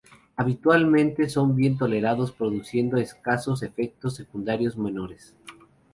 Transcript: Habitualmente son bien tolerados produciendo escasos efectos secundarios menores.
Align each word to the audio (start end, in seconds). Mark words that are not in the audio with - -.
Habitualmente 0.35 1.29
son 1.29 1.55
bien 1.55 1.77
tolerados 1.77 2.31
produciendo 2.31 2.97
escasos 2.97 3.61
efectos 3.61 4.15
secundarios 4.15 4.75
menores. 4.75 5.35